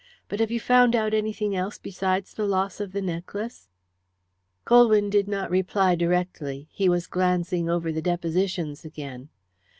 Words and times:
But 0.29 0.39
have 0.39 0.49
you 0.49 0.59
found 0.59 0.95
out 0.95 1.13
anything 1.13 1.55
else 1.55 1.77
besides 1.77 2.33
the 2.33 2.47
loss 2.47 2.79
of 2.79 2.91
the 2.91 3.03
necklace?" 3.03 3.69
Colwyn 4.65 5.11
did 5.11 5.27
not 5.27 5.49
directly 5.51 6.07
reply. 6.07 6.67
He 6.71 6.89
was 6.89 7.05
glancing 7.05 7.69
over 7.69 7.91
the 7.91 8.01
depositions 8.01 8.83
again. 8.83 9.29